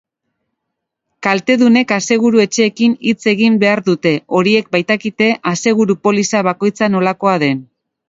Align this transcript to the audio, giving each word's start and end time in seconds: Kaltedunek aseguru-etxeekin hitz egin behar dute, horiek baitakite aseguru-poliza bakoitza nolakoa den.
Kaltedunek 1.27 1.93
aseguru-etxeekin 1.97 2.97
hitz 3.11 3.19
egin 3.35 3.61
behar 3.67 3.83
dute, 3.93 4.17
horiek 4.41 4.75
baitakite 4.79 5.31
aseguru-poliza 5.55 6.47
bakoitza 6.53 6.95
nolakoa 6.99 7.41
den. 7.49 7.67